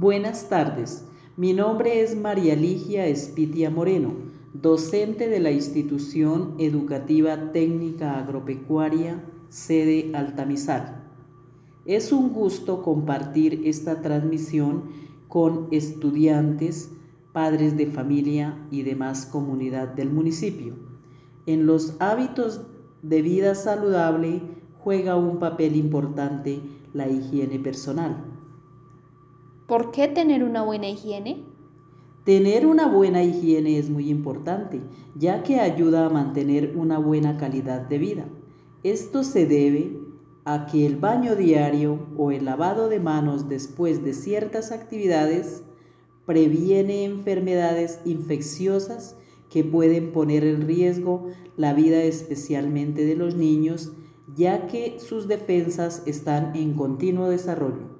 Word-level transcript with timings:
Buenas 0.00 0.48
tardes, 0.48 1.04
mi 1.36 1.52
nombre 1.52 2.02
es 2.02 2.16
María 2.16 2.54
Ligia 2.54 3.08
Espitia 3.08 3.68
Moreno, 3.68 4.12
docente 4.54 5.26
de 5.26 5.40
la 5.40 5.50
institución 5.50 6.54
educativa 6.58 7.50
técnica 7.50 8.16
agropecuaria 8.16 9.24
sede 9.48 10.12
Altamizal. 10.14 11.04
Es 11.84 12.12
un 12.12 12.32
gusto 12.32 12.84
compartir 12.84 13.62
esta 13.64 14.00
transmisión 14.00 14.84
con 15.26 15.66
estudiantes, 15.72 16.92
padres 17.32 17.76
de 17.76 17.88
familia 17.88 18.68
y 18.70 18.82
demás 18.82 19.26
comunidad 19.26 19.88
del 19.88 20.12
municipio. 20.12 20.76
En 21.44 21.66
los 21.66 21.96
hábitos 21.98 22.60
de 23.02 23.20
vida 23.20 23.56
saludable 23.56 24.42
juega 24.78 25.16
un 25.16 25.40
papel 25.40 25.74
importante 25.74 26.60
la 26.94 27.08
higiene 27.08 27.58
personal. 27.58 28.37
¿Por 29.68 29.90
qué 29.90 30.08
tener 30.08 30.44
una 30.44 30.62
buena 30.62 30.88
higiene? 30.88 31.44
Tener 32.24 32.64
una 32.64 32.88
buena 32.88 33.22
higiene 33.22 33.78
es 33.78 33.90
muy 33.90 34.08
importante, 34.08 34.80
ya 35.14 35.42
que 35.42 35.60
ayuda 35.60 36.06
a 36.06 36.08
mantener 36.08 36.74
una 36.74 36.98
buena 36.98 37.36
calidad 37.36 37.82
de 37.82 37.98
vida. 37.98 38.24
Esto 38.82 39.24
se 39.24 39.44
debe 39.44 40.00
a 40.46 40.64
que 40.64 40.86
el 40.86 40.96
baño 40.96 41.36
diario 41.36 41.98
o 42.16 42.30
el 42.30 42.46
lavado 42.46 42.88
de 42.88 42.98
manos 42.98 43.50
después 43.50 44.02
de 44.02 44.14
ciertas 44.14 44.72
actividades 44.72 45.64
previene 46.24 47.04
enfermedades 47.04 48.00
infecciosas 48.06 49.16
que 49.50 49.64
pueden 49.64 50.12
poner 50.12 50.44
en 50.44 50.66
riesgo 50.66 51.26
la 51.58 51.74
vida 51.74 52.02
especialmente 52.04 53.04
de 53.04 53.16
los 53.16 53.34
niños, 53.34 53.92
ya 54.34 54.66
que 54.66 54.98
sus 54.98 55.28
defensas 55.28 56.04
están 56.06 56.56
en 56.56 56.72
continuo 56.72 57.28
desarrollo. 57.28 57.97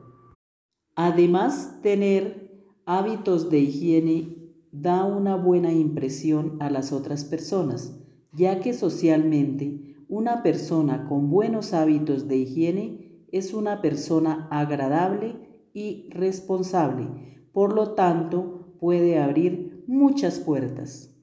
Además, 1.00 1.78
tener 1.80 2.50
hábitos 2.84 3.50
de 3.50 3.60
higiene 3.60 4.34
da 4.72 5.04
una 5.04 5.36
buena 5.36 5.72
impresión 5.72 6.56
a 6.58 6.70
las 6.70 6.90
otras 6.90 7.24
personas, 7.24 7.96
ya 8.32 8.58
que 8.58 8.74
socialmente 8.74 9.94
una 10.08 10.42
persona 10.42 11.06
con 11.08 11.30
buenos 11.30 11.72
hábitos 11.72 12.26
de 12.26 12.38
higiene 12.38 13.26
es 13.30 13.54
una 13.54 13.80
persona 13.80 14.48
agradable 14.50 15.68
y 15.72 16.10
responsable, 16.10 17.46
por 17.52 17.76
lo 17.76 17.94
tanto 17.94 18.74
puede 18.80 19.20
abrir 19.20 19.84
muchas 19.86 20.40
puertas. 20.40 21.14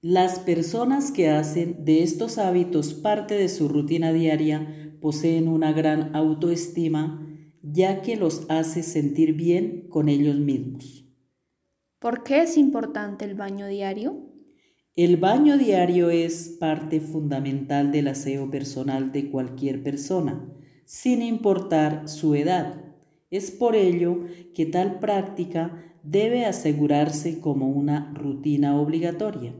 Las 0.00 0.38
personas 0.38 1.10
que 1.10 1.30
hacen 1.30 1.84
de 1.84 2.04
estos 2.04 2.38
hábitos 2.38 2.94
parte 2.94 3.34
de 3.34 3.48
su 3.48 3.68
rutina 3.68 4.12
diaria 4.12 4.87
poseen 5.00 5.48
una 5.48 5.72
gran 5.72 6.14
autoestima, 6.14 7.26
ya 7.62 8.02
que 8.02 8.16
los 8.16 8.46
hace 8.48 8.82
sentir 8.82 9.34
bien 9.34 9.88
con 9.88 10.08
ellos 10.08 10.36
mismos. 10.36 11.06
¿Por 11.98 12.22
qué 12.22 12.42
es 12.42 12.56
importante 12.56 13.24
el 13.24 13.34
baño 13.34 13.66
diario? 13.66 14.28
El 14.94 15.16
baño 15.16 15.58
diario 15.58 16.10
es 16.10 16.56
parte 16.58 17.00
fundamental 17.00 17.92
del 17.92 18.08
aseo 18.08 18.50
personal 18.50 19.12
de 19.12 19.30
cualquier 19.30 19.82
persona, 19.82 20.52
sin 20.84 21.22
importar 21.22 22.08
su 22.08 22.34
edad. 22.34 22.84
Es 23.30 23.50
por 23.50 23.76
ello 23.76 24.24
que 24.54 24.66
tal 24.66 24.98
práctica 24.98 25.84
debe 26.02 26.46
asegurarse 26.46 27.40
como 27.40 27.68
una 27.68 28.12
rutina 28.14 28.80
obligatoria. 28.80 29.54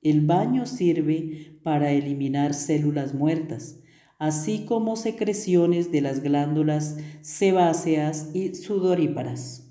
El 0.00 0.22
baño 0.22 0.66
sirve 0.66 1.58
para 1.62 1.92
eliminar 1.92 2.54
células 2.54 3.14
muertas, 3.14 3.81
así 4.22 4.66
como 4.66 4.94
secreciones 4.94 5.90
de 5.90 6.00
las 6.00 6.22
glándulas 6.22 6.96
sebáceas 7.22 8.32
y 8.32 8.54
sudoríparas. 8.54 9.68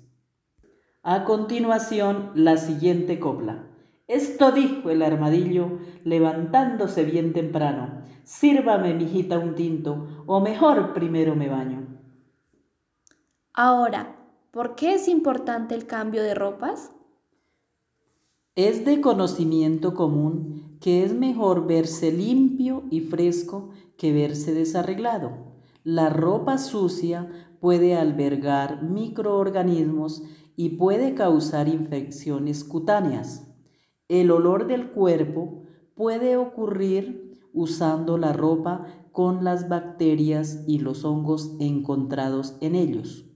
A 1.02 1.24
continuación, 1.24 2.32
la 2.34 2.58
siguiente 2.58 3.18
copla. 3.18 3.64
Esto 4.08 4.52
dijo 4.52 4.90
el 4.90 5.00
armadillo, 5.00 5.78
levantándose 6.04 7.02
bien 7.02 7.32
temprano. 7.32 8.02
Sírvame, 8.24 8.92
mijita, 8.92 9.38
un 9.38 9.54
tinto, 9.54 10.24
o 10.26 10.40
mejor 10.40 10.92
primero 10.92 11.34
me 11.34 11.48
baño. 11.48 11.86
Ahora, 13.54 14.16
¿por 14.50 14.74
qué 14.74 14.96
es 14.96 15.08
importante 15.08 15.74
el 15.74 15.86
cambio 15.86 16.22
de 16.22 16.34
ropas? 16.34 16.90
Es 18.54 18.84
de 18.84 19.00
conocimiento 19.00 19.94
común 19.94 20.76
que 20.78 21.04
es 21.04 21.14
mejor 21.14 21.66
verse 21.66 22.12
limpio 22.12 22.82
y 22.90 23.00
fresco 23.00 23.70
que 23.96 24.12
verse 24.12 24.52
desarreglado. 24.52 25.30
La 25.84 26.10
ropa 26.10 26.58
sucia 26.58 27.30
puede 27.60 27.96
albergar 27.96 28.82
microorganismos 28.82 30.22
y 30.54 30.76
puede 30.76 31.14
causar 31.14 31.66
infecciones 31.66 32.62
cutáneas. 32.62 33.50
El 34.08 34.30
olor 34.30 34.66
del 34.66 34.90
cuerpo 34.90 35.62
puede 35.94 36.36
ocurrir 36.36 37.40
usando 37.54 38.18
la 38.18 38.34
ropa 38.34 38.86
con 39.12 39.44
las 39.44 39.70
bacterias 39.70 40.62
y 40.66 40.80
los 40.80 41.06
hongos 41.06 41.56
encontrados 41.58 42.58
en 42.60 42.74
ellos. 42.74 43.30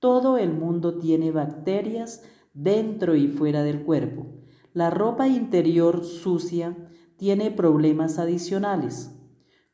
Todo 0.00 0.36
el 0.36 0.52
mundo 0.52 0.98
tiene 0.98 1.30
bacterias 1.30 2.24
dentro 2.54 3.14
y 3.14 3.28
fuera 3.28 3.62
del 3.62 3.84
cuerpo 3.84 4.37
la 4.78 4.90
ropa 4.90 5.26
interior 5.26 6.04
sucia 6.04 6.76
tiene 7.16 7.50
problemas 7.50 8.20
adicionales, 8.20 9.12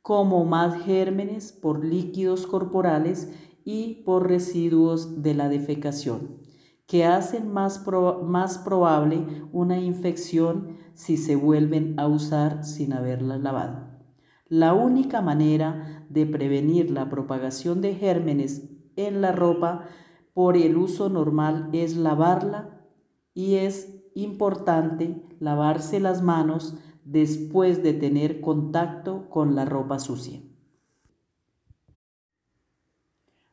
como 0.01 0.47
más 0.47 0.83
gérmenes 0.83 1.53
por 1.53 1.85
líquidos 1.85 2.47
corporales 2.47 3.31
y 3.67 4.03
por 4.07 4.27
residuos 4.27 5.23
de 5.23 5.35
la 5.35 5.51
defecación, 5.51 6.39
que 6.87 7.05
hacen 7.05 7.53
más, 7.53 7.81
probable 8.65 9.27
una 9.53 9.79
infección 9.79 10.79
si 10.95 11.19
se 11.19 11.37
vuelven 11.37 12.01
a 12.01 12.09
usar 12.09 12.65
sin 12.65 12.95
haberlas 12.95 13.43
lavado. 13.43 13.87
La 14.49 14.73
única 14.73 15.21
manera 15.21 16.07
de 16.09 16.25
prevenir 16.25 16.91
la 16.91 17.11
propagación 17.11 17.83
de 17.83 17.95
gérmenes 17.95 18.71
en 18.97 19.21
la 19.21 19.33
ropa 19.33 19.85
por 20.33 20.57
el 20.57 20.79
uso 20.79 21.11
normal 21.11 21.69
es 21.75 21.95
lavarla 21.95 22.81
y 23.35 23.57
es 23.57 23.94
importante 24.15 25.23
lavarse 25.41 26.01
las 26.01 26.23
manos 26.23 26.77
después 27.05 27.83
de 27.83 27.93
tener 27.93 28.41
contacto 28.41 29.29
con 29.29 29.55
la 29.55 29.65
ropa 29.65 29.99
sucia. 29.99 30.41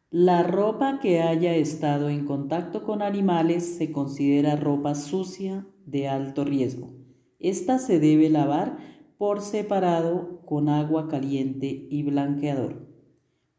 La 0.09 0.43
ropa 0.43 0.99
que 0.99 1.21
haya 1.21 1.55
estado 1.55 2.09
en 2.09 2.25
contacto 2.25 2.83
con 2.83 3.01
animales 3.01 3.77
se 3.77 3.91
considera 3.91 4.57
ropa 4.57 4.93
sucia 4.93 5.65
de 5.85 6.09
alto 6.09 6.43
riesgo. 6.43 6.91
Esta 7.39 7.79
se 7.79 7.99
debe 7.99 8.29
lavar 8.29 8.77
por 9.17 9.41
separado 9.41 10.41
con 10.45 10.67
agua 10.67 11.07
caliente 11.07 11.87
y 11.89 12.03
blanqueador. 12.03 12.87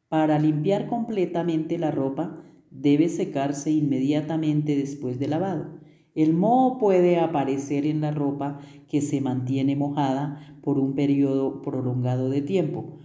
Para 0.08 0.38
limpiar 0.38 0.88
completamente 0.88 1.78
la 1.78 1.90
ropa 1.90 2.42
debe 2.70 3.08
secarse 3.08 3.70
inmediatamente 3.70 4.76
después 4.76 5.18
de 5.18 5.28
lavado. 5.28 5.81
El 6.14 6.34
moho 6.34 6.78
puede 6.78 7.18
aparecer 7.18 7.86
en 7.86 8.02
la 8.02 8.10
ropa 8.10 8.60
que 8.88 9.00
se 9.00 9.20
mantiene 9.20 9.76
mojada 9.76 10.58
por 10.62 10.78
un 10.78 10.94
periodo 10.94 11.62
prolongado 11.62 12.28
de 12.28 12.42
tiempo, 12.42 12.98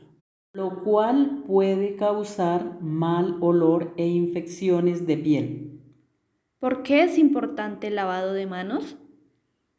lo 0.54 0.84
cual 0.84 1.44
puede 1.48 1.96
causar 1.96 2.82
mal 2.82 3.38
olor 3.42 3.94
e 3.96 4.08
infecciones 4.08 5.08
de 5.08 5.18
piel. 5.18 5.82
¿Por 6.60 6.84
qué 6.84 7.04
es 7.04 7.18
importante 7.18 7.88
el 7.88 7.96
lavado 7.96 8.34
de 8.34 8.48
manos? 8.48 8.98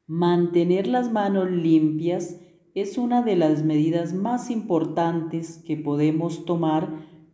Mantener 0.07 0.87
las 0.87 1.13
manos 1.13 1.51
limpias 1.51 2.41
es 2.75 2.97
una 2.97 3.23
de 3.23 3.37
las 3.37 3.65
medidas 3.65 4.15
más 4.15 4.51
importantes 4.51 5.63
que 5.67 5.77
podemos 5.77 6.45
tomar 6.45 6.89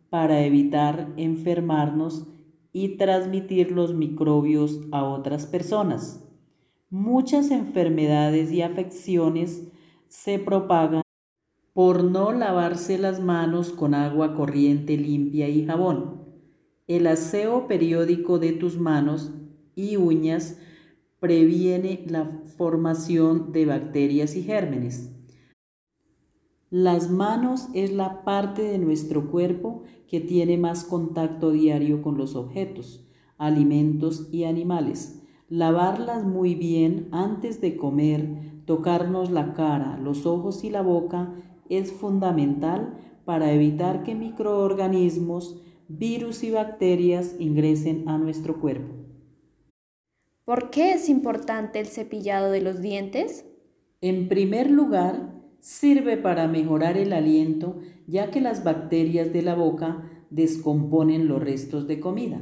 para 0.09 0.41
evitar 0.43 1.13
enfermarnos 1.17 2.27
y 2.75 2.97
transmitir 2.97 3.71
los 3.71 3.93
microbios 3.93 4.81
a 4.91 5.05
otras 5.05 5.45
personas. 5.45 6.27
Muchas 6.89 7.49
enfermedades 7.49 8.51
y 8.51 8.63
afecciones 8.63 9.71
se 10.09 10.39
propagan 10.39 11.01
por 11.71 12.03
no 12.03 12.33
lavarse 12.33 12.97
las 12.97 13.21
manos 13.21 13.71
con 13.71 13.93
agua 13.93 14.35
corriente 14.35 14.97
limpia 14.97 15.47
y 15.47 15.65
jabón. 15.65 16.25
El 16.85 17.07
aseo 17.07 17.65
periódico 17.69 18.39
de 18.39 18.51
tus 18.51 18.77
manos 18.77 19.31
y 19.73 19.95
uñas 19.95 20.59
previene 21.21 22.03
la 22.09 22.41
formación 22.57 23.53
de 23.53 23.67
bacterias 23.67 24.35
y 24.35 24.43
gérmenes. 24.43 25.14
Las 26.71 27.11
manos 27.11 27.67
es 27.73 27.93
la 27.93 28.23
parte 28.23 28.63
de 28.63 28.79
nuestro 28.79 29.29
cuerpo 29.29 29.83
que 30.07 30.19
tiene 30.19 30.57
más 30.57 30.83
contacto 30.83 31.51
diario 31.51 32.01
con 32.01 32.17
los 32.17 32.35
objetos, 32.35 33.07
alimentos 33.37 34.29
y 34.31 34.45
animales. 34.45 35.21
Lavarlas 35.47 36.25
muy 36.25 36.55
bien 36.55 37.07
antes 37.11 37.61
de 37.61 37.77
comer, 37.77 38.63
tocarnos 38.65 39.29
la 39.29 39.53
cara, 39.53 39.99
los 39.99 40.25
ojos 40.25 40.63
y 40.63 40.71
la 40.71 40.81
boca 40.81 41.35
es 41.69 41.91
fundamental 41.91 42.97
para 43.25 43.51
evitar 43.51 44.03
que 44.03 44.15
microorganismos 44.15 45.61
virus 45.87 46.43
y 46.43 46.49
bacterias 46.49 47.35
ingresen 47.39 48.09
a 48.09 48.17
nuestro 48.17 48.59
cuerpo. 48.59 48.93
¿Por 50.45 50.71
qué 50.71 50.93
es 50.93 51.09
importante 51.09 51.79
el 51.79 51.87
cepillado 51.87 52.51
de 52.51 52.61
los 52.61 52.81
dientes? 52.81 53.45
En 54.01 54.27
primer 54.27 54.69
lugar, 54.69 55.34
sirve 55.65 56.15
para 56.15 56.47
mejorar 56.47 56.95
el 56.95 57.11
aliento 57.11 57.79
ya 58.05 58.29
que 58.29 58.39
las 58.39 58.63
bacterias 58.63 59.33
de 59.33 59.41
la 59.41 59.55
boca 59.55 60.07
descomponen 60.29 61.27
los 61.27 61.41
restos 61.41 61.87
de 61.87 61.99
comida. 61.99 62.39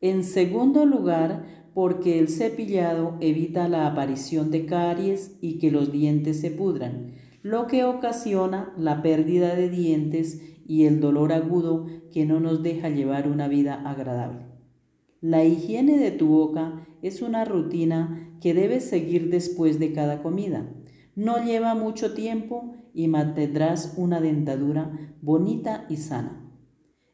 En 0.00 0.24
segundo 0.24 0.86
lugar, 0.86 1.44
porque 1.74 2.18
el 2.18 2.28
cepillado 2.28 3.18
evita 3.20 3.68
la 3.68 3.86
aparición 3.86 4.50
de 4.50 4.64
caries 4.64 5.36
y 5.42 5.58
que 5.58 5.70
los 5.70 5.92
dientes 5.92 6.40
se 6.40 6.50
pudran, 6.50 7.12
lo 7.42 7.66
que 7.66 7.84
ocasiona 7.84 8.72
la 8.78 9.02
pérdida 9.02 9.54
de 9.54 9.68
dientes 9.68 10.40
y 10.66 10.86
el 10.86 11.00
dolor 11.00 11.34
agudo 11.34 11.84
que 12.10 12.24
no 12.24 12.40
nos 12.40 12.62
deja 12.62 12.88
llevar 12.88 13.28
una 13.28 13.46
vida 13.46 13.74
agradable. 13.74 14.46
La 15.20 15.44
higiene 15.44 15.98
de 15.98 16.12
tu 16.12 16.28
boca 16.28 16.86
es 17.02 17.20
una 17.20 17.44
rutina 17.44 18.38
que 18.40 18.54
debes 18.54 18.88
seguir 18.88 19.28
después 19.28 19.78
de 19.78 19.92
cada 19.92 20.22
comida. 20.22 20.72
No 21.18 21.42
lleva 21.42 21.74
mucho 21.74 22.14
tiempo 22.14 22.76
y 22.94 23.08
mantendrás 23.08 23.94
una 23.96 24.20
dentadura 24.20 25.16
bonita 25.20 25.84
y 25.88 25.96
sana. 25.96 26.48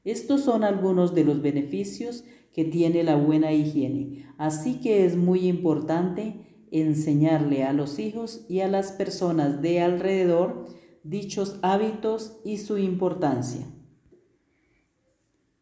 Estos 0.05 0.43
son 0.43 0.63
algunos 0.63 1.15
de 1.15 1.25
los 1.25 1.41
beneficios 1.41 2.23
que 2.53 2.67
tiene 2.67 3.03
la 3.03 3.17
buena 3.17 3.53
higiene, 3.53 4.27
así 4.37 4.79
que 4.79 5.07
es 5.07 5.17
muy 5.17 5.49
importante 5.49 6.67
enseñarle 6.71 7.65
a 7.65 7.73
los 7.73 7.99
hijos 7.99 8.45
y 8.47 8.61
a 8.61 8.69
las 8.69 8.93
personas 8.93 9.63
de 9.63 9.81
alrededor 9.81 10.67
dichos 11.03 11.59
hábitos 11.63 12.43
y 12.45 12.59
su 12.59 12.77
importancia. 12.77 13.65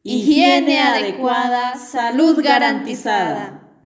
Higiene 0.03 0.81
adecuada, 0.81 1.77
salud 1.77 2.43
garantizada. 2.43 3.85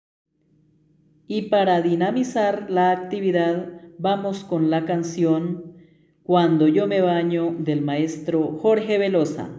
Y 1.27 1.43
para 1.43 1.83
dinamizar 1.83 2.71
la 2.71 2.89
actividad, 2.89 3.79
vamos 3.99 4.45
con 4.45 4.69
la 4.69 4.85
canción 4.85 5.75
Cuando 6.23 6.67
yo 6.67 6.87
me 6.87 7.01
baño 7.01 7.55
del 7.57 7.81
maestro 7.81 8.57
Jorge 8.61 8.97
Velosa. 8.97 9.49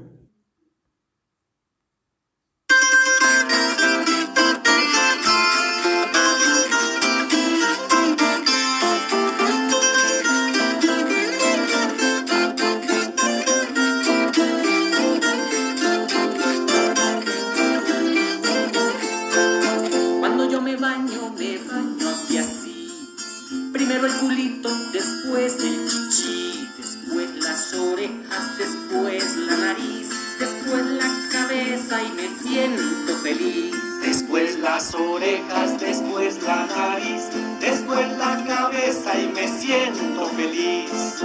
Las 34.81 34.95
orejas, 34.95 35.79
después 35.79 36.43
la 36.43 36.65
nariz, 36.65 37.29
después 37.61 38.17
la 38.17 38.43
cabeza 38.47 39.21
y 39.21 39.29
me 39.29 39.47
siento 39.47 40.25
feliz. 40.25 41.23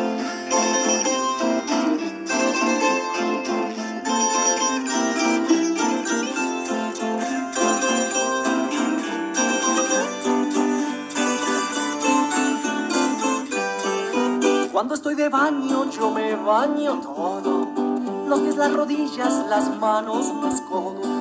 Cuando 14.74 14.96
estoy 14.96 15.16
de 15.16 15.30
baño 15.30 15.90
yo 15.92 16.12
me 16.12 16.36
baño 16.36 17.00
todo. 17.00 17.70
Los 18.28 18.42
pies, 18.42 18.58
las 18.58 18.74
rodillas, 18.74 19.46
las 19.48 19.80
manos, 19.80 20.34
los 20.42 20.60
codos. 20.62 21.15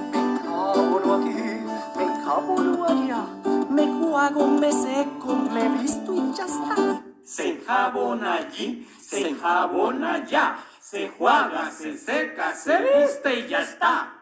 Aquí, 2.36 3.70
me 3.70 3.86
juego, 3.86 4.48
me 4.48 4.72
seco, 4.72 5.36
me 5.52 5.69
visto 5.78 6.12
y 6.14 6.34
ya 6.34 6.46
está. 6.46 7.02
Se 7.25 7.50
enjabona 7.50 8.34
allí, 8.34 8.88
se 9.00 9.28
enjabona 9.28 10.14
allá. 10.14 10.56
Se 10.81 11.10
juega, 11.16 11.70
se 11.70 11.96
seca, 11.96 12.52
se 12.54 12.76
viste 12.78 13.40
y 13.40 13.48
ya 13.48 13.60
está. 13.60 14.19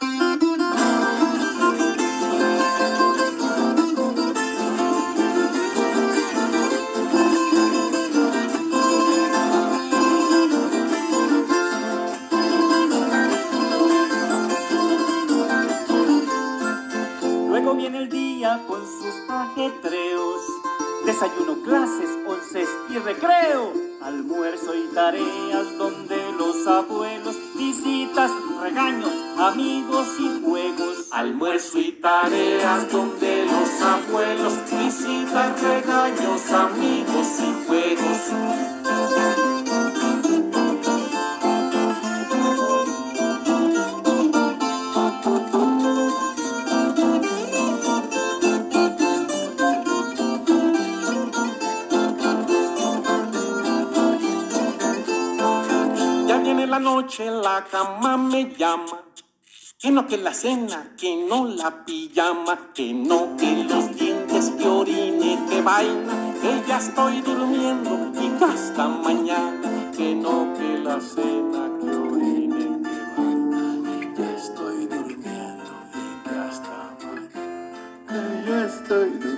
Desayuno, 21.22 21.62
clases, 21.62 22.10
onces 22.26 22.68
y 22.90 22.98
recreo. 22.98 23.72
Almuerzo 24.02 24.74
y 24.74 24.92
tareas 24.92 25.78
donde 25.78 26.16
los 26.36 26.66
abuelos. 26.66 27.36
Visitas, 27.56 28.28
regaños, 28.60 29.12
amigos 29.38 30.08
y 30.18 30.42
juegos. 30.42 31.06
Almuerzo 31.12 31.78
y 31.78 31.92
tareas 31.92 32.90
donde 32.90 33.46
los 33.46 33.82
abuelos. 33.82 34.54
Visitas, 34.72 35.62
regaños, 35.62 36.50
amigos 36.50 37.28
y 37.38 37.66
juegos. 37.68 38.41
Noche 57.12 57.30
la 57.30 57.64
cama 57.70 58.16
me 58.16 58.54
llama. 58.56 59.02
Que 59.78 59.90
no 59.90 60.06
que 60.06 60.16
la 60.16 60.32
cena, 60.32 60.92
que 60.96 61.26
no 61.28 61.44
la 61.44 61.84
pijama, 61.84 62.72
que 62.72 62.94
no 62.94 63.36
que 63.36 63.64
los 63.64 63.94
dientes, 63.96 64.50
que 64.56 64.66
orine, 64.66 65.38
que 65.48 65.60
vaina, 65.60 66.34
que 66.40 66.62
ya 66.66 66.78
estoy 66.78 67.20
durmiendo 67.20 68.12
y 68.14 68.28
que 68.38 68.44
hasta 68.44 68.88
mañana, 68.88 69.90
que 69.96 70.14
no 70.14 70.54
que 70.54 70.78
la 70.78 71.00
cena, 71.00 71.68
que 71.80 71.90
orine, 71.90 72.80
que 72.86 73.20
vaina, 73.20 73.60
y 74.00 74.18
ya 74.18 74.30
estoy 74.36 74.86
durmiendo 74.86 75.72
y 75.94 76.28
que 76.28 76.34
hasta 76.36 76.96
mañana, 77.02 78.04
que 78.08 78.50
ya 78.50 78.64
estoy. 78.66 79.31